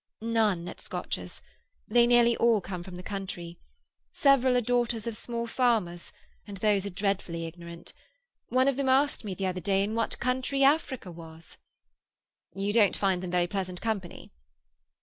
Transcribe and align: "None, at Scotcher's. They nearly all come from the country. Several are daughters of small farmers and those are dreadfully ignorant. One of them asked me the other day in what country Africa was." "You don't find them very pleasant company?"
"None, 0.23 0.67
at 0.67 0.81
Scotcher's. 0.81 1.43
They 1.87 2.07
nearly 2.07 2.35
all 2.35 2.59
come 2.59 2.81
from 2.81 2.95
the 2.95 3.03
country. 3.03 3.59
Several 4.11 4.57
are 4.57 4.61
daughters 4.61 5.05
of 5.05 5.15
small 5.15 5.45
farmers 5.45 6.11
and 6.47 6.57
those 6.57 6.87
are 6.87 6.89
dreadfully 6.89 7.45
ignorant. 7.45 7.93
One 8.47 8.67
of 8.67 8.77
them 8.77 8.89
asked 8.89 9.23
me 9.23 9.35
the 9.35 9.45
other 9.45 9.61
day 9.61 9.83
in 9.83 9.93
what 9.93 10.17
country 10.17 10.63
Africa 10.63 11.11
was." 11.11 11.57
"You 12.55 12.73
don't 12.73 12.97
find 12.97 13.21
them 13.21 13.29
very 13.29 13.45
pleasant 13.45 13.79
company?" 13.79 14.31